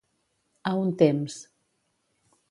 [0.71, 1.35] A un temps.